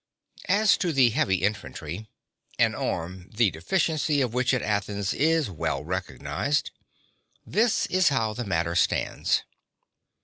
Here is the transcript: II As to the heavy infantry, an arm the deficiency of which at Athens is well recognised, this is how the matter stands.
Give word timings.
II 0.49 0.55
As 0.55 0.77
to 0.77 0.91
the 0.91 1.11
heavy 1.11 1.43
infantry, 1.43 2.07
an 2.57 2.73
arm 2.73 3.29
the 3.35 3.51
deficiency 3.51 4.19
of 4.19 4.33
which 4.33 4.51
at 4.51 4.63
Athens 4.63 5.13
is 5.13 5.47
well 5.51 5.83
recognised, 5.83 6.71
this 7.45 7.85
is 7.85 8.09
how 8.09 8.33
the 8.33 8.43
matter 8.43 8.73
stands. 8.73 9.43